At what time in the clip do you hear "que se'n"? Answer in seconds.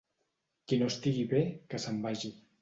1.75-2.01